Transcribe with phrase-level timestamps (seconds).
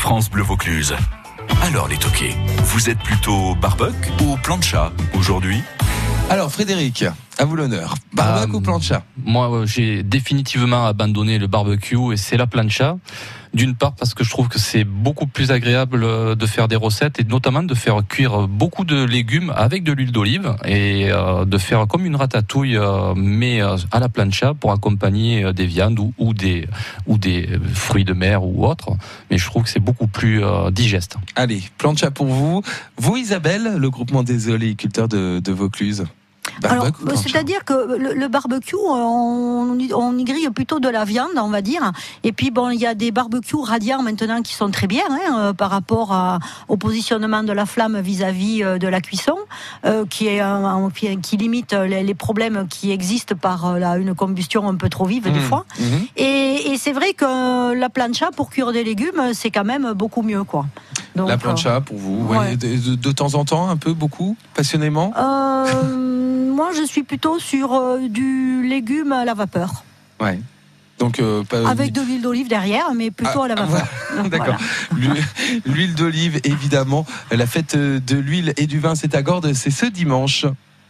[0.00, 0.94] France Bleu Vaucluse.
[1.62, 5.62] Alors les toqués, vous êtes plutôt barbecue ou plancha aujourd'hui?
[6.30, 7.04] Alors Frédéric,
[7.40, 7.94] à vous l'honneur.
[8.12, 12.98] Barbecue Euh, ou plancha Moi, euh, j'ai définitivement abandonné le barbecue et c'est la plancha.
[13.54, 16.76] D'une part parce que je trouve que c'est beaucoup plus agréable euh, de faire des
[16.76, 21.46] recettes et notamment de faire cuire beaucoup de légumes avec de l'huile d'olive et euh,
[21.46, 22.78] de faire comme une ratatouille
[23.16, 26.68] mais à la plancha pour accompagner des viandes ou, des
[27.06, 28.90] ou des fruits de mer ou autres.
[29.30, 31.16] Mais je trouve que c'est beaucoup plus digeste.
[31.36, 32.62] Allez, plancha pour vous.
[32.98, 36.04] Vous Isabelle, le groupement des oléiculteurs de, de Vaucluse.
[36.64, 41.04] Alors, plancha c'est-à-dire que le, le barbecue, on, y- on y grille plutôt de la
[41.04, 41.92] viande, on va dire.
[42.24, 45.36] Et puis bon, il y a des barbecues radiants maintenant qui sont très bien hein,
[45.38, 49.36] euh, par rapport à- au positionnement de la flamme vis-à-vis euh, de la cuisson,
[49.84, 50.42] euh, qui est
[50.94, 55.04] qui, qui limite les, les problèmes qui existent par euh, une combustion un peu trop
[55.06, 55.64] vive des Mhm, fois.
[55.78, 56.06] mhm.
[56.16, 60.22] Et, et c'est vrai que la plancha pour cuire des légumes, c'est quand même beaucoup
[60.22, 60.66] mieux, quoi.
[61.16, 62.24] Donc, La euh, plancha pour vous.
[62.26, 62.38] ouais.
[62.38, 65.12] ouais, de, de- de temps en temps, un peu, beaucoup, passionnément?
[65.18, 66.09] euh,
[66.60, 69.82] moi, je suis plutôt sur euh, du légume à la vapeur.
[70.20, 70.38] Ouais.
[70.98, 74.28] Donc euh, pas- Avec de l'huile d'olive derrière, mais plutôt Ah, à la ah, vapeur.
[74.28, 74.56] D'accord.
[74.94, 75.24] L'huile-
[75.64, 77.06] L'huile d'olive, évidemment.
[77.30, 80.44] La fête de l'huile et du vin, c'est à Gordes, c'est ce dimanche.